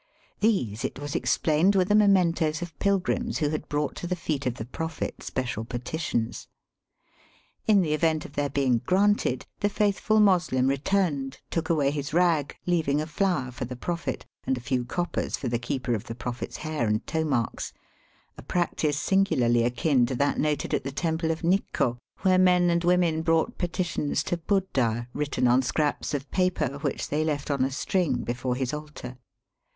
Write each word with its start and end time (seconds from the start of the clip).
305 0.39 0.41
These, 0.71 0.83
it 0.83 0.97
was 0.99 1.13
explained, 1.13 1.75
were 1.75 1.85
the 1.85 1.93
mementoes 1.93 2.63
of 2.63 2.75
pilgrims 2.79 3.37
who 3.37 3.49
had 3.49 3.69
brought 3.69 3.95
to 3.97 4.07
the 4.07 4.15
feet 4.15 4.47
of 4.47 4.55
the 4.55 4.65
Prophet 4.65 5.21
special 5.21 5.63
petitions. 5.63 6.47
In 7.67 7.81
the 7.81 7.93
event 7.93 8.25
of 8.25 8.33
their 8.33 8.49
being 8.49 8.79
granted, 8.79 9.45
the 9.59 9.69
faithful 9.69 10.19
Moslem 10.19 10.65
returned, 10.67 11.39
took 11.51 11.69
away 11.69 11.91
his 11.91 12.15
rag, 12.15 12.57
leaving 12.65 12.99
a 12.99 13.05
flower 13.05 13.51
for 13.51 13.65
the 13.65 13.75
Prophet, 13.75 14.25
and 14.43 14.57
a 14.57 14.59
few 14.59 14.85
coppers 14.85 15.37
for 15.37 15.47
the 15.49 15.59
keeper 15.59 15.93
of 15.93 16.05
the 16.05 16.15
Prophet's 16.15 16.57
hair 16.65 16.87
and 16.87 17.05
toe 17.05 17.23
marks— 17.23 17.71
a 18.39 18.41
practice 18.41 18.99
singularly 18.99 19.61
akin 19.61 20.07
to 20.07 20.15
that 20.15 20.39
noted 20.39 20.73
at 20.73 20.83
the 20.83 20.91
temple 20.91 21.29
of 21.29 21.43
Nikko, 21.43 21.99
where 22.23 22.39
men 22.39 22.71
and 22.71 22.83
women 22.83 23.21
brought 23.21 23.59
petitions 23.59 24.23
to 24.23 24.37
Buddha 24.37 25.09
written 25.13 25.47
on 25.47 25.61
scraps 25.61 26.15
of 26.15 26.31
paper, 26.31 26.79
which 26.81 27.09
they 27.09 27.23
left 27.23 27.51
on 27.51 27.63
a 27.63 27.69
string 27.69 28.23
before 28.23 28.55
his 28.55 28.73
altar. 28.73 29.19